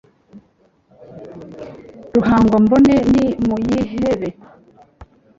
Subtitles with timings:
[2.13, 4.29] ruhangwambone ni muyihebe